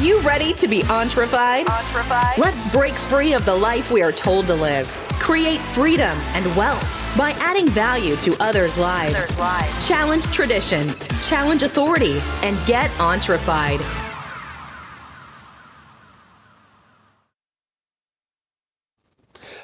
you 0.00 0.18
ready 0.20 0.54
to 0.54 0.66
be 0.66 0.82
entrefied? 0.90 1.66
Let's 2.38 2.70
break 2.72 2.94
free 2.94 3.34
of 3.34 3.44
the 3.44 3.54
life 3.54 3.90
we 3.90 4.02
are 4.02 4.12
told 4.12 4.46
to 4.46 4.54
live. 4.54 4.86
Create 5.18 5.60
freedom 5.60 6.16
and 6.32 6.56
wealth 6.56 6.82
by 7.18 7.32
adding 7.32 7.68
value 7.68 8.16
to 8.16 8.34
others' 8.42 8.78
lives. 8.78 9.14
Others' 9.14 9.38
lives. 9.38 9.88
Challenge 9.88 10.24
traditions, 10.26 11.06
challenge 11.28 11.62
authority, 11.62 12.18
and 12.42 12.58
get 12.66 12.90
entrefied. 12.98 13.80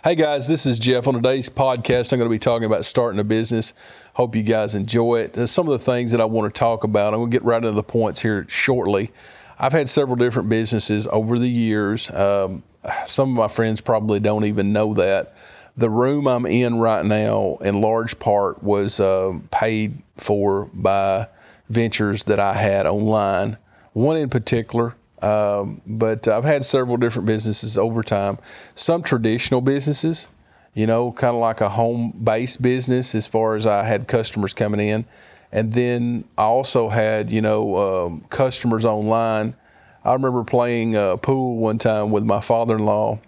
Hey 0.05 0.15
guys, 0.15 0.47
this 0.47 0.67
is 0.67 0.79
Jeff. 0.79 1.09
On 1.09 1.15
today's 1.15 1.49
podcast, 1.49 2.13
I'm 2.13 2.19
going 2.19 2.31
to 2.31 2.35
be 2.35 2.39
talking 2.39 2.67
about 2.67 2.85
starting 2.85 3.19
a 3.19 3.25
business. 3.25 3.75
Hope 4.13 4.37
you 4.37 4.43
guys 4.43 4.75
enjoy 4.75 5.21
it. 5.21 5.33
There's 5.33 5.51
some 5.51 5.67
of 5.67 5.73
the 5.73 5.85
things 5.85 6.13
that 6.13 6.21
I 6.21 6.27
want 6.27 6.55
to 6.55 6.57
talk 6.57 6.85
about. 6.85 7.15
I'm 7.15 7.21
going 7.21 7.31
to 7.31 7.35
get 7.35 7.43
right 7.43 7.57
into 7.57 7.73
the 7.73 7.83
points 7.83 8.21
here 8.21 8.47
shortly. 8.49 9.11
I've 9.59 9.73
had 9.73 9.89
several 9.89 10.17
different 10.17 10.49
businesses 10.49 11.07
over 11.07 11.39
the 11.39 11.49
years. 11.49 12.11
Um, 12.11 12.63
some 13.05 13.31
of 13.31 13.37
my 13.37 13.49
friends 13.49 13.81
probably 13.81 14.21
don't 14.21 14.45
even 14.45 14.73
know 14.73 14.95
that. 14.95 15.35
The 15.77 15.91
room 15.91 16.27
I'm 16.27 16.47
in 16.47 16.79
right 16.79 17.05
now, 17.05 17.59
in 17.61 17.81
large 17.81 18.19
part, 18.19 18.63
was 18.63 19.01
uh, 19.01 19.39
paid 19.51 20.03
for 20.17 20.71
by 20.73 21.29
ventures 21.69 22.25
that 22.25 22.41
I 22.41 22.55
had 22.55 22.87
online. 22.87 23.59
One 23.93 24.17
in 24.17 24.31
particular 24.31 24.95
um, 25.23 25.81
but 25.87 26.29
I've 26.29 26.45
had 26.45 26.65
several 26.65 26.97
different 26.99 27.27
businesses 27.27 27.79
over 27.79 28.03
time. 28.03 28.39
Some 28.75 29.03
traditional 29.03 29.61
businesses, 29.61 30.29
you 30.77 30.87
know, 30.87 31.11
kind 31.11 31.35
of 31.35 31.41
like 31.41 31.61
a 31.61 31.69
home 31.69 32.13
based 32.23 32.63
business 32.63 33.17
as 33.17 33.27
far 33.27 33.57
as 33.57 33.67
I 33.67 33.83
had 33.83 34.07
customers 34.07 34.55
coming 34.55 34.79
in. 34.79 35.05
And 35.51 35.73
then 35.73 36.25
I 36.39 36.43
also 36.43 36.89
had, 36.89 37.31
you 37.31 37.41
know, 37.41 38.07
um, 38.07 38.21
customers 38.29 38.85
online. 38.85 39.57
I 40.05 40.13
remember 40.13 40.45
playing 40.45 40.95
uh, 40.95 41.17
pool 41.17 41.57
one 41.57 41.79
time 41.79 42.13
with 42.13 42.23
my 42.23 42.41
father 42.41 42.77
in 42.77 42.85
law, 42.85 43.19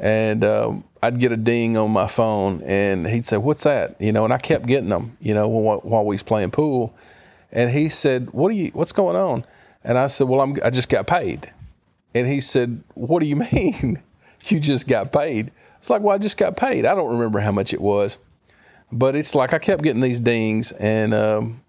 and 0.00 0.44
um, 0.44 0.84
I'd 1.00 1.20
get 1.20 1.30
a 1.30 1.36
ding 1.36 1.76
on 1.76 1.92
my 1.92 2.08
phone, 2.08 2.62
and 2.62 3.06
he'd 3.06 3.26
say, 3.26 3.36
"What's 3.36 3.62
that?" 3.62 4.00
You 4.00 4.10
know, 4.10 4.24
and 4.24 4.32
I 4.32 4.38
kept 4.38 4.66
getting 4.66 4.88
them, 4.88 5.16
you 5.20 5.34
know, 5.34 5.46
while, 5.46 5.78
while 5.78 6.04
we 6.04 6.14
was 6.14 6.24
playing 6.24 6.50
pool. 6.50 6.96
And 7.52 7.70
he 7.70 7.90
said, 7.90 8.32
"What 8.32 8.48
are 8.48 8.56
you? 8.56 8.70
What's 8.74 8.92
going 8.92 9.14
on?" 9.14 9.44
And 9.86 9.96
I 9.96 10.08
said, 10.08 10.28
Well, 10.28 10.40
I'm, 10.40 10.56
I 10.64 10.70
just 10.70 10.88
got 10.88 11.06
paid. 11.06 11.50
And 12.12 12.26
he 12.26 12.40
said, 12.40 12.82
What 12.94 13.20
do 13.20 13.26
you 13.26 13.36
mean 13.52 14.02
you 14.44 14.60
just 14.60 14.88
got 14.88 15.12
paid? 15.12 15.50
It's 15.78 15.90
like, 15.90 16.02
Well, 16.02 16.14
I 16.14 16.18
just 16.18 16.36
got 16.36 16.56
paid. 16.56 16.86
I 16.86 16.94
don't 16.94 17.12
remember 17.12 17.38
how 17.40 17.52
much 17.52 17.72
it 17.72 17.80
was. 17.80 18.18
But 18.92 19.16
it's 19.16 19.34
like 19.34 19.52
I 19.52 19.58
kept 19.58 19.82
getting 19.82 20.00
these 20.00 20.20
dings. 20.20 20.72
And 20.72 21.12
um, 21.12 21.62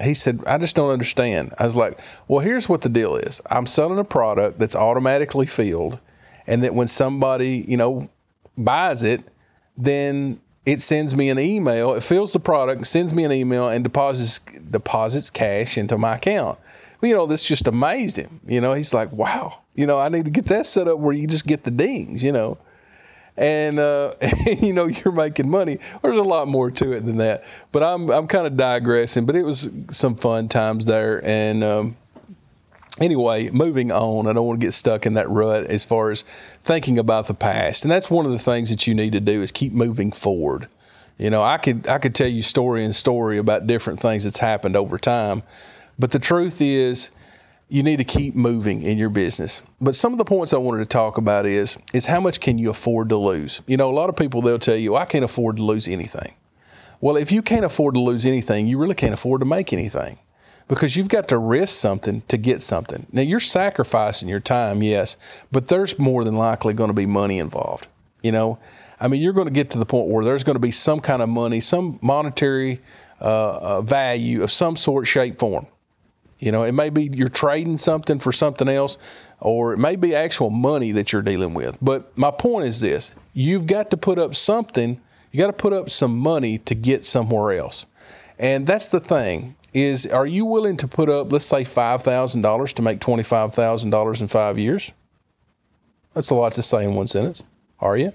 he 0.00 0.14
said, 0.14 0.44
I 0.46 0.58
just 0.58 0.76
don't 0.76 0.90
understand. 0.90 1.54
I 1.58 1.64
was 1.64 1.76
like, 1.76 2.00
Well, 2.28 2.40
here's 2.40 2.68
what 2.68 2.82
the 2.82 2.88
deal 2.88 3.16
is 3.16 3.40
I'm 3.46 3.66
selling 3.66 3.98
a 3.98 4.04
product 4.04 4.58
that's 4.58 4.76
automatically 4.76 5.46
filled. 5.46 5.98
And 6.46 6.64
that 6.64 6.74
when 6.74 6.88
somebody, 6.88 7.64
you 7.68 7.76
know, 7.76 8.08
buys 8.58 9.02
it, 9.04 9.22
then 9.76 10.40
it 10.64 10.80
sends 10.80 11.14
me 11.14 11.30
an 11.30 11.38
email. 11.38 11.94
It 11.94 12.02
fills 12.02 12.32
the 12.32 12.40
product, 12.40 12.86
sends 12.86 13.12
me 13.12 13.24
an 13.24 13.32
email, 13.32 13.68
and 13.68 13.82
deposits 13.82 14.38
deposits 14.38 15.30
cash 15.30 15.78
into 15.78 15.98
my 15.98 16.16
account 16.16 16.58
you 17.02 17.14
know, 17.14 17.26
this 17.26 17.42
just 17.42 17.66
amazed 17.66 18.16
him. 18.16 18.40
You 18.46 18.60
know, 18.60 18.74
he's 18.74 18.94
like, 18.94 19.12
wow, 19.12 19.58
you 19.74 19.86
know, 19.86 19.98
I 19.98 20.08
need 20.08 20.26
to 20.26 20.30
get 20.30 20.46
that 20.46 20.66
set 20.66 20.88
up 20.88 20.98
where 20.98 21.14
you 21.14 21.26
just 21.26 21.46
get 21.46 21.64
the 21.64 21.70
dings, 21.70 22.22
you 22.22 22.32
know. 22.32 22.58
And, 23.36 23.78
uh, 23.78 24.14
you 24.60 24.72
know, 24.72 24.86
you're 24.86 25.12
making 25.12 25.50
money. 25.50 25.78
There's 26.02 26.18
a 26.18 26.22
lot 26.22 26.48
more 26.48 26.70
to 26.70 26.92
it 26.92 27.04
than 27.04 27.16
that. 27.16 27.44
But 27.72 27.82
I'm, 27.82 28.10
I'm 28.10 28.28
kind 28.28 28.46
of 28.46 28.56
digressing, 28.56 29.26
but 29.26 29.36
it 29.36 29.42
was 29.42 29.68
some 29.90 30.14
fun 30.14 30.48
times 30.48 30.86
there. 30.86 31.24
And, 31.24 31.64
um, 31.64 31.96
anyway, 33.00 33.50
moving 33.50 33.90
on, 33.92 34.26
I 34.26 34.32
don't 34.32 34.46
want 34.46 34.60
to 34.60 34.66
get 34.66 34.72
stuck 34.72 35.06
in 35.06 35.14
that 35.14 35.28
rut 35.28 35.64
as 35.64 35.84
far 35.84 36.10
as 36.10 36.22
thinking 36.60 36.98
about 36.98 37.26
the 37.26 37.34
past. 37.34 37.84
And 37.84 37.90
that's 37.90 38.10
one 38.10 38.26
of 38.26 38.32
the 38.32 38.38
things 38.38 38.70
that 38.70 38.86
you 38.86 38.94
need 38.94 39.12
to 39.12 39.20
do 39.20 39.42
is 39.42 39.52
keep 39.52 39.72
moving 39.72 40.12
forward. 40.12 40.68
You 41.18 41.30
know, 41.30 41.42
I 41.42 41.58
could 41.58 41.86
I 41.88 41.98
could 41.98 42.14
tell 42.14 42.28
you 42.28 42.42
story 42.42 42.84
and 42.84 42.94
story 42.94 43.38
about 43.38 43.66
different 43.66 44.00
things 44.00 44.24
that's 44.24 44.38
happened 44.38 44.76
over 44.76 44.98
time, 44.98 45.42
but 45.98 46.10
the 46.10 46.18
truth 46.18 46.60
is, 46.60 47.10
you 47.68 47.82
need 47.82 47.98
to 47.98 48.04
keep 48.04 48.34
moving 48.34 48.82
in 48.82 48.98
your 48.98 49.08
business. 49.08 49.62
But 49.80 49.94
some 49.94 50.12
of 50.12 50.18
the 50.18 50.24
points 50.24 50.52
I 50.52 50.58
wanted 50.58 50.80
to 50.80 50.86
talk 50.86 51.18
about 51.18 51.46
is 51.46 51.78
is 51.94 52.06
how 52.06 52.20
much 52.20 52.40
can 52.40 52.58
you 52.58 52.70
afford 52.70 53.10
to 53.10 53.16
lose? 53.16 53.62
You 53.66 53.76
know, 53.76 53.90
a 53.90 53.94
lot 53.94 54.08
of 54.08 54.16
people 54.16 54.42
they'll 54.42 54.58
tell 54.58 54.76
you, 54.76 54.96
I 54.96 55.04
can't 55.04 55.24
afford 55.24 55.56
to 55.56 55.64
lose 55.64 55.88
anything. 55.88 56.34
Well, 57.00 57.16
if 57.16 57.32
you 57.32 57.42
can't 57.42 57.64
afford 57.64 57.94
to 57.94 58.00
lose 58.00 58.26
anything, 58.26 58.66
you 58.66 58.78
really 58.78 58.94
can't 58.94 59.14
afford 59.14 59.40
to 59.40 59.46
make 59.46 59.72
anything. 59.72 60.18
Because 60.72 60.96
you've 60.96 61.08
got 61.08 61.28
to 61.28 61.38
risk 61.38 61.78
something 61.78 62.22
to 62.28 62.38
get 62.38 62.62
something. 62.62 63.06
Now 63.12 63.20
you're 63.20 63.40
sacrificing 63.40 64.28
your 64.28 64.40
time, 64.40 64.82
yes, 64.82 65.18
but 65.50 65.68
there's 65.68 65.98
more 65.98 66.24
than 66.24 66.36
likely 66.36 66.72
going 66.72 66.88
to 66.88 66.94
be 66.94 67.04
money 67.04 67.38
involved. 67.38 67.88
You 68.22 68.32
know, 68.32 68.58
I 68.98 69.08
mean, 69.08 69.20
you're 69.20 69.34
going 69.34 69.48
to 69.48 69.52
get 69.52 69.70
to 69.70 69.78
the 69.78 69.84
point 69.84 70.08
where 70.08 70.24
there's 70.24 70.44
going 70.44 70.54
to 70.54 70.60
be 70.60 70.70
some 70.70 71.00
kind 71.00 71.20
of 71.20 71.28
money, 71.28 71.60
some 71.60 71.98
monetary 72.02 72.80
uh, 73.20 73.24
uh, 73.24 73.82
value 73.82 74.42
of 74.42 74.50
some 74.50 74.76
sort, 74.76 75.06
shape, 75.06 75.38
form 75.38 75.66
you 76.42 76.50
know, 76.50 76.64
it 76.64 76.72
may 76.72 76.90
be 76.90 77.04
you're 77.04 77.28
trading 77.28 77.76
something 77.76 78.18
for 78.18 78.32
something 78.32 78.68
else, 78.68 78.98
or 79.38 79.74
it 79.74 79.78
may 79.78 79.94
be 79.94 80.16
actual 80.16 80.50
money 80.50 80.90
that 80.90 81.12
you're 81.12 81.22
dealing 81.22 81.54
with. 81.54 81.78
But 81.80 82.18
my 82.18 82.32
point 82.32 82.66
is 82.66 82.80
this 82.80 83.12
you've 83.32 83.68
got 83.68 83.90
to 83.90 83.96
put 83.96 84.18
up 84.18 84.34
something, 84.34 85.00
you 85.30 85.38
got 85.38 85.46
to 85.46 85.52
put 85.52 85.72
up 85.72 85.88
some 85.88 86.18
money 86.18 86.58
to 86.58 86.74
get 86.74 87.04
somewhere 87.04 87.52
else. 87.52 87.86
And 88.40 88.66
that's 88.66 88.88
the 88.88 88.98
thing 88.98 89.54
is 89.72 90.06
are 90.06 90.26
you 90.26 90.44
willing 90.44 90.76
to 90.78 90.88
put 90.88 91.08
up 91.08 91.32
let's 91.32 91.44
say 91.44 91.64
$5,000 91.64 92.74
to 92.74 92.82
make 92.82 93.00
$25,000 93.00 94.20
in 94.20 94.28
5 94.28 94.58
years? 94.58 94.92
That's 96.14 96.30
a 96.30 96.34
lot 96.34 96.54
to 96.54 96.62
say 96.62 96.84
in 96.84 96.94
one 96.94 97.06
sentence. 97.08 97.42
Are 97.80 97.96
you? 97.96 98.12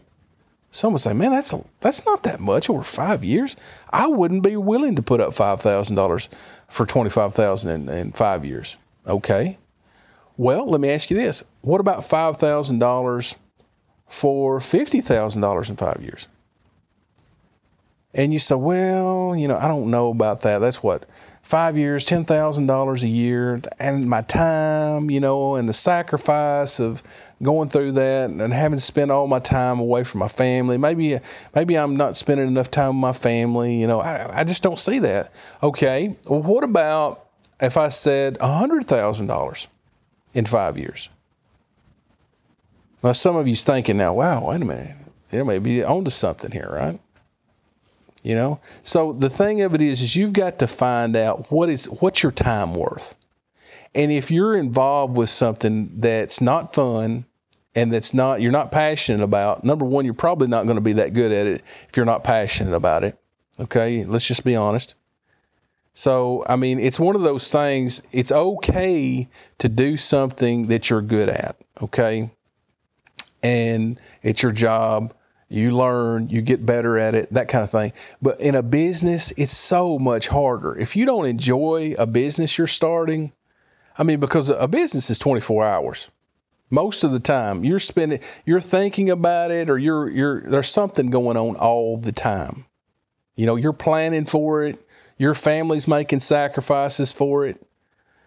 Some 0.70 0.94
would 0.94 1.02
say, 1.02 1.14
man, 1.14 1.32
that's 1.32 1.54
a, 1.54 1.64
that's 1.80 2.06
not 2.06 2.24
that 2.24 2.40
much 2.40 2.70
over 2.70 2.84
five 2.84 3.24
years. 3.24 3.56
I 3.90 4.08
wouldn't 4.08 4.44
be 4.44 4.58
willing 4.58 4.98
to 4.98 5.02
put 5.02 5.22
up 5.22 5.34
five 5.34 5.62
thousand 5.62 5.96
dollars 5.96 6.30
for 6.68 6.86
$25000 6.86 7.90
in 7.90 8.12
five 8.12 8.46
years. 8.46 8.78
Okay. 9.08 9.58
Well, 10.36 10.70
let 10.70 10.80
me 10.80 10.92
ask 10.92 11.10
you 11.10 11.18
this: 11.18 11.44
What 11.62 11.82
about 11.82 12.04
five 12.04 12.38
thousand 12.38 12.80
dollars 12.80 13.38
for 14.08 14.60
fifty 14.60 15.02
thousand 15.02 15.42
dollars 15.42 15.70
in 15.70 15.78
five 15.78 16.02
years? 16.04 16.28
And 18.14 18.34
you 18.34 18.40
say, 18.40 18.56
well, 18.56 19.36
you 19.36 19.48
know, 19.48 19.58
I 19.58 19.68
don't 19.68 19.92
know 19.92 20.10
about 20.10 20.42
that. 20.42 20.60
That's 20.60 20.82
what 20.82 21.06
five 21.48 21.78
years, 21.78 22.04
ten 22.04 22.26
thousand 22.26 22.66
dollars 22.66 23.04
a 23.04 23.08
year, 23.08 23.58
and 23.80 24.06
my 24.06 24.22
time, 24.22 25.10
you 25.10 25.22
know, 25.22 25.56
and 25.56 25.68
the 25.68 25.74
sacrifice 25.74 26.82
of 26.82 27.02
going 27.42 27.70
through 27.70 27.94
that 27.94 28.30
and 28.30 28.54
having 28.54 28.78
to 28.78 28.84
spend 28.84 29.12
all 29.12 29.28
my 29.28 29.40
time 29.40 29.80
away 29.80 30.04
from 30.04 30.20
my 30.20 30.28
family. 30.28 30.78
Maybe, 30.78 31.20
maybe 31.56 31.78
I'm 31.78 31.96
not 31.96 32.18
spending 32.18 32.48
enough 32.48 32.70
time 32.70 32.90
with 32.90 33.02
my 33.02 33.14
family. 33.14 33.80
You 33.80 33.88
know, 33.88 34.02
I, 34.02 34.42
I 34.42 34.44
just 34.44 34.62
don't 34.62 34.78
see 34.78 35.00
that. 35.00 35.32
Okay, 35.64 36.18
well, 36.28 36.42
what 36.42 36.66
about 36.66 37.26
if 37.62 37.78
I 37.78 37.90
said 37.90 38.38
a 38.42 38.48
hundred 38.52 38.84
thousand 38.84 39.28
dollars 39.28 39.70
in 40.34 40.44
five 40.44 40.78
years? 40.78 41.08
Now, 43.04 43.14
some 43.14 43.38
of 43.38 43.48
you's 43.48 43.64
thinking 43.64 43.96
now, 43.96 44.16
wow, 44.16 44.50
wait 44.50 44.62
a 44.62 44.66
minute, 44.66 44.98
there 45.30 45.46
may 45.46 45.60
be 45.60 45.82
onto 45.82 46.12
something 46.12 46.52
here, 46.52 46.70
right? 46.70 47.00
You 48.28 48.36
know, 48.36 48.60
so 48.84 49.14
the 49.14 49.30
thing 49.30 49.62
of 49.62 49.74
it 49.74 49.82
is, 49.82 50.02
is 50.02 50.14
you've 50.14 50.34
got 50.34 50.60
to 50.60 50.68
find 50.68 51.16
out 51.16 51.50
what 51.50 51.70
is 51.70 51.86
what's 51.86 52.22
your 52.22 52.34
time 52.34 52.74
worth, 52.74 53.16
and 53.96 54.12
if 54.12 54.32
you're 54.32 54.58
involved 54.58 55.16
with 55.16 55.30
something 55.30 56.02
that's 56.02 56.42
not 56.42 56.74
fun 56.74 57.24
and 57.74 57.94
that's 57.94 58.14
not 58.14 58.42
you're 58.42 58.52
not 58.52 58.70
passionate 58.70 59.24
about, 59.24 59.64
number 59.64 59.86
one, 59.86 60.04
you're 60.04 60.14
probably 60.14 60.50
not 60.50 60.66
going 60.66 60.76
to 60.76 60.82
be 60.82 60.92
that 60.94 61.14
good 61.14 61.32
at 61.32 61.48
it 61.48 61.64
if 61.88 61.96
you're 61.96 62.06
not 62.06 62.26
passionate 62.26 62.76
about 62.76 63.06
it. 63.06 63.18
Okay, 63.62 64.04
let's 64.04 64.28
just 64.28 64.44
be 64.44 64.58
honest. 64.58 64.96
So, 65.94 66.44
I 66.46 66.58
mean, 66.58 66.82
it's 66.82 67.00
one 67.00 67.16
of 67.16 67.22
those 67.22 67.50
things. 67.50 68.02
It's 68.12 68.34
okay 68.34 69.30
to 69.60 69.70
do 69.70 69.96
something 69.96 70.68
that 70.68 70.90
you're 70.90 71.02
good 71.02 71.30
at. 71.30 71.56
Okay, 71.82 72.30
and 73.42 74.02
it's 74.22 74.44
your 74.44 74.52
job 74.52 75.14
you 75.50 75.72
learn, 75.72 76.30
you 76.30 76.42
get 76.42 76.66
better 76.66 76.98
at 76.98 77.16
it, 77.16 77.34
that 77.34 77.48
kind 77.48 77.64
of 77.64 77.70
thing. 77.70 77.94
But 78.22 78.42
in 78.42 78.56
a 78.56 78.64
business, 78.64 79.32
it's 79.38 79.56
so 79.56 79.98
much 79.98 80.28
harder. 80.28 80.78
If 80.78 80.96
you 80.96 81.06
don't 81.06 81.26
enjoy 81.26 81.96
a 81.98 82.06
business 82.06 82.58
you're 82.58 82.68
starting, 82.68 83.32
I 83.98 84.04
mean, 84.04 84.20
because 84.20 84.50
a 84.50 84.68
business 84.68 85.10
is 85.10 85.20
24 85.20 85.66
hours. 85.66 86.10
Most 86.70 87.06
of 87.06 87.14
the 87.14 87.20
time, 87.20 87.64
you're 87.64 87.80
spending, 87.80 88.20
you're 88.46 88.60
thinking 88.60 89.10
about 89.10 89.52
it, 89.52 89.70
or 89.70 89.78
you're, 89.78 90.10
you're, 90.10 90.42
there's 90.42 90.68
something 90.68 91.10
going 91.10 91.38
on 91.38 91.56
all 91.56 91.98
the 91.98 92.12
time. 92.12 92.66
You 93.38 93.46
know, 93.46 93.56
you're 93.56 93.72
planning 93.72 94.26
for 94.26 94.64
it. 94.64 94.86
Your 95.18 95.34
family's 95.34 95.88
making 95.88 96.20
sacrifices 96.20 97.14
for 97.14 97.46
it. 97.46 97.66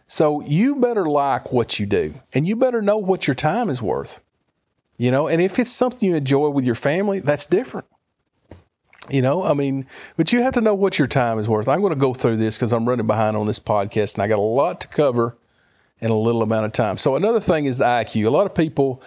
So 0.06 0.40
you 0.40 0.76
better 0.76 1.04
like 1.04 1.52
what 1.52 1.78
you 1.78 1.86
do, 1.86 2.14
and 2.32 2.48
you 2.48 2.56
better 2.56 2.80
know 2.80 2.96
what 2.96 3.28
your 3.28 3.34
time 3.34 3.68
is 3.68 3.82
worth. 3.82 4.20
You 5.00 5.10
know, 5.10 5.28
and 5.28 5.40
if 5.40 5.58
it's 5.58 5.70
something 5.70 6.10
you 6.10 6.14
enjoy 6.14 6.50
with 6.50 6.66
your 6.66 6.74
family, 6.74 7.20
that's 7.20 7.46
different. 7.46 7.86
You 9.08 9.22
know, 9.22 9.42
I 9.42 9.54
mean, 9.54 9.86
but 10.18 10.30
you 10.30 10.42
have 10.42 10.52
to 10.52 10.60
know 10.60 10.74
what 10.74 10.98
your 10.98 11.08
time 11.08 11.38
is 11.38 11.48
worth. 11.48 11.68
I'm 11.68 11.80
going 11.80 11.94
to 11.94 11.98
go 11.98 12.12
through 12.12 12.36
this 12.36 12.58
because 12.58 12.74
I'm 12.74 12.86
running 12.86 13.06
behind 13.06 13.34
on 13.34 13.46
this 13.46 13.60
podcast 13.60 14.16
and 14.16 14.22
I 14.22 14.26
got 14.26 14.38
a 14.38 14.42
lot 14.42 14.82
to 14.82 14.88
cover 14.88 15.38
in 16.00 16.10
a 16.10 16.14
little 16.14 16.42
amount 16.42 16.66
of 16.66 16.72
time. 16.72 16.98
So 16.98 17.16
another 17.16 17.40
thing 17.40 17.64
is 17.64 17.78
the 17.78 17.86
IQ. 17.86 18.26
A 18.26 18.28
lot 18.28 18.44
of 18.44 18.54
people 18.54 19.02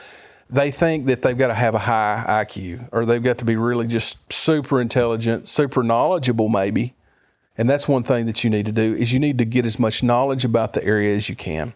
they 0.50 0.72
think 0.72 1.06
that 1.06 1.22
they've 1.22 1.38
got 1.38 1.50
to 1.50 1.54
have 1.54 1.76
a 1.76 1.80
high 1.80 2.44
IQ 2.44 2.90
or 2.92 3.06
they've 3.06 3.22
got 3.22 3.38
to 3.38 3.46
be 3.46 3.56
really 3.56 3.86
just 3.86 4.18
super 4.34 4.82
intelligent, 4.82 5.48
super 5.48 5.84
knowledgeable 5.84 6.50
maybe. 6.50 6.96
And 7.56 7.70
that's 7.70 7.88
one 7.88 8.02
thing 8.02 8.26
that 8.26 8.44
you 8.44 8.50
need 8.50 8.66
to 8.66 8.72
do 8.72 8.96
is 8.96 9.14
you 9.14 9.20
need 9.20 9.38
to 9.38 9.46
get 9.46 9.68
as 9.68 9.78
much 9.78 10.02
knowledge 10.02 10.44
about 10.44 10.74
the 10.74 10.84
area 10.84 11.16
as 11.16 11.30
you 11.30 11.36
can. 11.36 11.72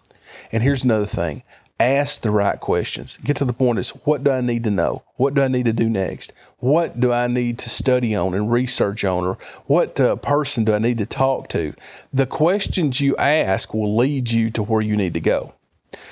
And 0.52 0.64
here's 0.64 0.86
another 0.86 1.06
thing. 1.06 1.44
Ask 1.80 2.22
the 2.22 2.32
right 2.32 2.60
questions. 2.60 3.20
Get 3.24 3.38
to 3.38 3.46
the 3.46 3.54
point 3.54 3.78
is 3.78 3.92
what 3.92 4.24
do 4.24 4.32
I 4.32 4.42
need 4.42 4.64
to 4.64 4.72
know? 4.72 5.04
What 5.16 5.36
do 5.36 5.44
I 5.44 5.48
need 5.48 5.66
to 5.66 5.74
do 5.74 5.88
next? 5.88 6.34
What 6.58 7.00
do 7.00 7.12
I 7.14 7.28
need 7.28 7.60
to 7.60 7.70
study 7.70 8.16
on 8.16 8.34
and 8.34 8.52
research 8.52 9.06
on? 9.06 9.26
Or 9.26 9.38
what 9.68 10.00
uh, 10.00 10.16
person 10.16 10.64
do 10.64 10.74
I 10.74 10.80
need 10.80 10.98
to 10.98 11.06
talk 11.06 11.50
to? 11.50 11.74
The 12.14 12.26
questions 12.26 13.00
you 13.00 13.16
ask 13.16 13.76
will 13.76 13.96
lead 13.96 14.32
you 14.32 14.50
to 14.52 14.64
where 14.64 14.84
you 14.84 14.98
need 14.98 15.14
to 15.14 15.20
go. 15.20 15.54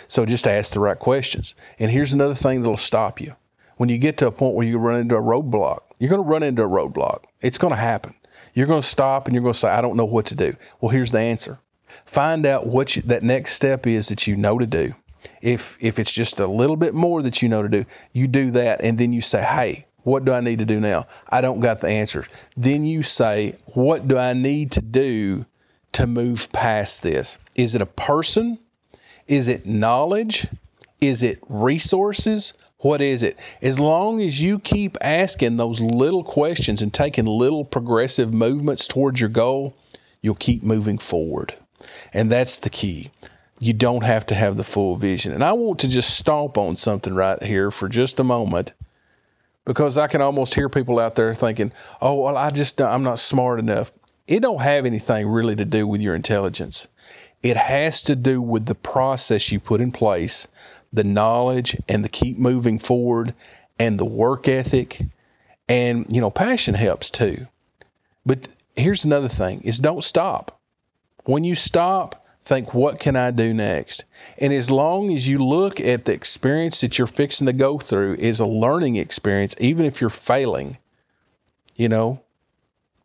So 0.07 0.25
just 0.25 0.47
ask 0.47 0.73
the 0.73 0.79
right 0.79 0.99
questions. 0.99 1.55
And 1.79 1.89
here's 1.89 2.13
another 2.13 2.35
thing 2.35 2.61
that'll 2.61 2.77
stop 2.77 3.19
you. 3.19 3.35
When 3.77 3.89
you 3.89 3.97
get 3.97 4.17
to 4.17 4.27
a 4.27 4.31
point 4.31 4.55
where 4.55 4.67
you 4.67 4.77
run 4.77 5.01
into 5.01 5.15
a 5.15 5.21
roadblock, 5.21 5.79
you're 5.97 6.11
going 6.11 6.23
to 6.23 6.29
run 6.29 6.43
into 6.43 6.63
a 6.63 6.69
roadblock. 6.69 7.23
It's 7.41 7.57
going 7.57 7.73
to 7.73 7.79
happen. 7.79 8.13
You're 8.53 8.67
going 8.67 8.81
to 8.81 8.87
stop 8.87 9.27
and 9.27 9.33
you're 9.33 9.43
going 9.43 9.53
to 9.53 9.59
say, 9.59 9.69
I 9.69 9.81
don't 9.81 9.97
know 9.97 10.05
what 10.05 10.27
to 10.27 10.35
do. 10.35 10.55
Well, 10.79 10.91
here's 10.91 11.11
the 11.11 11.19
answer. 11.19 11.57
Find 12.05 12.45
out 12.45 12.67
what 12.67 12.95
you, 12.95 13.01
that 13.03 13.23
next 13.23 13.53
step 13.53 13.87
is 13.87 14.09
that 14.09 14.27
you 14.27 14.37
know 14.37 14.59
to 14.59 14.67
do. 14.67 14.93
If 15.41 15.77
if 15.81 15.99
it's 15.99 16.13
just 16.13 16.39
a 16.39 16.47
little 16.47 16.75
bit 16.75 16.93
more 16.93 17.21
that 17.21 17.41
you 17.41 17.49
know 17.49 17.63
to 17.63 17.69
do, 17.69 17.85
you 18.13 18.27
do 18.27 18.51
that 18.51 18.81
and 18.81 18.97
then 18.97 19.13
you 19.13 19.21
say, 19.21 19.41
"Hey, 19.41 19.85
what 20.03 20.25
do 20.25 20.33
I 20.33 20.41
need 20.41 20.59
to 20.59 20.65
do 20.65 20.79
now? 20.79 21.07
I 21.27 21.41
don't 21.41 21.59
got 21.59 21.81
the 21.81 21.87
answers." 21.87 22.27
Then 22.57 22.85
you 22.85 23.03
say, 23.03 23.55
"What 23.73 24.07
do 24.07 24.17
I 24.17 24.33
need 24.33 24.71
to 24.73 24.81
do 24.81 25.45
to 25.93 26.07
move 26.07 26.51
past 26.51 27.03
this? 27.03 27.37
Is 27.55 27.75
it 27.75 27.81
a 27.81 27.85
person? 27.85 28.59
Is 29.27 29.47
it 29.47 29.65
knowledge? 29.65 30.47
Is 31.01 31.23
it 31.23 31.39
resources? 31.47 32.53
What 32.79 33.01
is 33.01 33.23
it? 33.23 33.37
As 33.61 33.79
long 33.79 34.21
as 34.21 34.39
you 34.39 34.59
keep 34.59 34.97
asking 35.01 35.57
those 35.57 35.79
little 35.81 36.23
questions 36.23 36.81
and 36.81 36.93
taking 36.93 37.25
little 37.25 37.65
progressive 37.65 38.33
movements 38.33 38.87
towards 38.87 39.19
your 39.19 39.29
goal, 39.29 39.75
you'll 40.21 40.35
keep 40.35 40.63
moving 40.63 40.97
forward. 40.97 41.53
And 42.13 42.31
that's 42.31 42.59
the 42.59 42.69
key. 42.69 43.09
You 43.59 43.73
don't 43.73 44.03
have 44.03 44.25
to 44.27 44.35
have 44.35 44.57
the 44.57 44.63
full 44.63 44.95
vision. 44.95 45.33
And 45.33 45.43
I 45.43 45.53
want 45.53 45.79
to 45.79 45.87
just 45.87 46.17
stomp 46.17 46.57
on 46.57 46.75
something 46.75 47.13
right 47.13 47.41
here 47.41 47.71
for 47.71 47.87
just 47.87 48.19
a 48.19 48.23
moment 48.23 48.73
because 49.63 49.97
I 49.97 50.07
can 50.07 50.21
almost 50.21 50.53
hear 50.53 50.69
people 50.69 50.99
out 50.99 51.15
there 51.15 51.33
thinking, 51.33 51.71
"Oh, 52.01 52.15
well, 52.15 52.37
I 52.37 52.51
just 52.51 52.81
I'm 52.81 53.03
not 53.03 53.19
smart 53.19 53.59
enough." 53.59 53.91
It 54.27 54.41
don't 54.41 54.61
have 54.61 54.85
anything 54.85 55.27
really 55.27 55.55
to 55.55 55.65
do 55.65 55.87
with 55.87 56.01
your 56.01 56.15
intelligence. 56.15 56.87
It 57.43 57.57
has 57.57 58.03
to 58.03 58.15
do 58.15 58.41
with 58.41 58.65
the 58.65 58.75
process 58.75 59.51
you 59.51 59.59
put 59.59 59.81
in 59.81 59.91
place, 59.91 60.47
the 60.91 61.03
knowledge 61.03 61.77
and 61.87 62.03
the 62.03 62.09
keep 62.09 62.37
moving 62.37 62.79
forward 62.79 63.33
and 63.77 63.99
the 63.99 64.05
work 64.05 64.47
ethic 64.47 64.99
and 65.67 66.05
you 66.09 66.21
know 66.21 66.31
passion 66.31 66.73
helps 66.73 67.09
too. 67.09 67.47
But 68.25 68.47
here's 68.75 69.05
another 69.05 69.27
thing 69.27 69.61
is 69.61 69.79
don't 69.79 70.03
stop. 70.03 70.59
When 71.25 71.43
you 71.43 71.55
stop, 71.55 72.24
think 72.45 72.75
what 72.75 72.99
can 72.99 73.15
I 73.15 73.31
do 73.31 73.53
next? 73.55 74.05
And 74.37 74.53
as 74.53 74.69
long 74.69 75.11
as 75.11 75.27
you 75.27 75.39
look 75.39 75.81
at 75.81 76.05
the 76.05 76.13
experience 76.13 76.81
that 76.81 76.97
you're 76.97 77.07
fixing 77.07 77.47
to 77.47 77.53
go 77.53 77.79
through 77.79 78.15
is 78.15 78.39
a 78.39 78.45
learning 78.45 78.97
experience, 78.97 79.55
even 79.59 79.87
if 79.87 79.99
you're 79.99 80.11
failing, 80.11 80.77
you 81.75 81.89
know, 81.89 82.21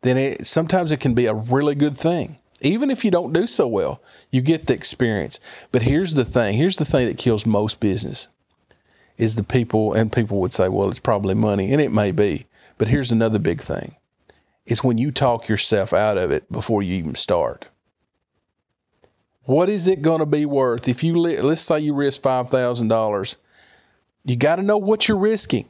then 0.03 0.17
it 0.17 0.45
sometimes 0.45 0.91
it 0.91 0.99
can 0.99 1.15
be 1.15 1.25
a 1.25 1.33
really 1.33 1.73
good 1.73 1.97
thing. 1.97 2.37
Even 2.61 2.91
if 2.91 3.03
you 3.03 3.09
don't 3.09 3.33
do 3.33 3.47
so 3.47 3.67
well, 3.67 4.03
you 4.29 4.41
get 4.41 4.67
the 4.67 4.75
experience. 4.75 5.39
But 5.71 5.81
here's 5.81 6.13
the 6.13 6.25
thing, 6.25 6.53
here's 6.53 6.75
the 6.75 6.85
thing 6.85 7.07
that 7.07 7.17
kills 7.17 7.47
most 7.47 7.79
business 7.79 8.27
is 9.17 9.35
the 9.35 9.43
people 9.43 9.93
and 9.93 10.11
people 10.11 10.41
would 10.41 10.53
say, 10.53 10.69
well, 10.69 10.89
it's 10.89 10.99
probably 10.99 11.33
money, 11.33 11.73
and 11.73 11.81
it 11.81 11.91
may 11.91 12.11
be. 12.11 12.45
But 12.77 12.87
here's 12.87 13.11
another 13.11 13.39
big 13.39 13.59
thing. 13.59 13.95
It's 14.67 14.83
when 14.83 14.99
you 14.99 15.11
talk 15.11 15.47
yourself 15.47 15.93
out 15.93 16.19
of 16.19 16.29
it 16.29 16.51
before 16.51 16.83
you 16.83 16.95
even 16.95 17.15
start. 17.15 17.65
What 19.43 19.69
is 19.69 19.87
it 19.87 20.01
going 20.01 20.19
to 20.19 20.25
be 20.25 20.45
worth 20.45 20.87
if 20.87 21.03
you 21.03 21.17
let's 21.17 21.61
say 21.61 21.79
you 21.79 21.93
risk 21.93 22.21
five 22.21 22.49
thousand 22.49 22.89
dollars? 22.89 23.37
You 24.23 24.35
got 24.35 24.57
to 24.57 24.61
know 24.61 24.77
what 24.77 25.07
you're 25.07 25.17
risking. 25.17 25.67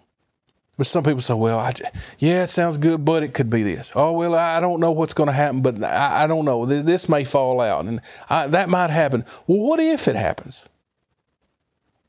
But 0.77 0.87
some 0.87 1.03
people 1.03 1.21
say, 1.21 1.35
well, 1.35 1.59
I, 1.59 1.73
yeah, 2.17 2.43
it 2.43 2.47
sounds 2.47 2.77
good, 2.77 3.05
but 3.05 3.23
it 3.23 3.33
could 3.33 3.49
be 3.49 3.61
this. 3.61 3.91
Oh, 3.93 4.13
well, 4.13 4.33
I 4.33 4.59
don't 4.59 4.79
know 4.79 4.91
what's 4.91 5.13
going 5.13 5.27
to 5.27 5.33
happen, 5.33 5.61
but 5.61 5.83
I, 5.83 6.23
I, 6.23 6.27
don't 6.27 6.45
know. 6.45 6.65
This 6.65 7.07
may 7.07 7.23
fall 7.23 7.61
out, 7.61 7.85
and 7.85 8.01
I, 8.29 8.47
that 8.47 8.69
might 8.69 8.89
happen. 8.89 9.25
Well, 9.45 9.59
what 9.59 9.79
if 9.79 10.07
it 10.07 10.15
happens? 10.15 10.67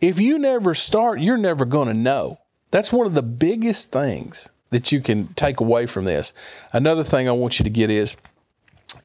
If 0.01 0.21
you 0.21 0.39
never 0.39 0.75
start, 0.75 1.21
you're 1.21 1.37
never 1.37 1.65
going 1.65 1.89
to 1.89 1.95
know. 1.95 2.39
That's 2.71 2.93
one 2.93 3.07
of 3.07 3.15
the 3.15 3.23
biggest 3.23 3.93
things 3.93 4.49
that 4.71 4.91
you 4.91 5.01
can 5.01 5.29
take 5.35 5.61
away 5.61 5.85
from 5.85 6.07
this. 6.07 6.33
Another 6.73 7.05
thing 7.05 7.29
I 7.29 7.33
want 7.33 7.59
you 7.59 7.65
to 7.65 7.71
get 7.71 7.91
is 7.91 8.17